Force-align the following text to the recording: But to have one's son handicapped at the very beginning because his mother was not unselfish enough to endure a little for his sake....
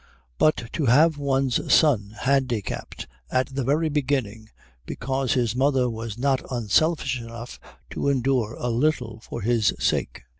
But 0.39 0.63
to 0.73 0.87
have 0.87 1.19
one's 1.19 1.71
son 1.71 2.15
handicapped 2.21 3.05
at 3.29 3.49
the 3.53 3.63
very 3.63 3.87
beginning 3.87 4.49
because 4.87 5.33
his 5.33 5.55
mother 5.55 5.91
was 5.91 6.17
not 6.17 6.41
unselfish 6.49 7.21
enough 7.21 7.59
to 7.91 8.09
endure 8.09 8.55
a 8.57 8.69
little 8.71 9.19
for 9.19 9.41
his 9.43 9.75
sake.... 9.77 10.23